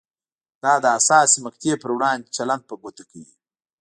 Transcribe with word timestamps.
دا 0.63 0.73
د 0.83 0.85
حساسې 0.97 1.37
مقطعې 1.45 1.73
پر 1.81 1.89
وړاندې 1.97 2.33
چلند 2.37 2.63
په 2.69 2.73
ګوته 2.81 3.03
کوي. 3.11 3.33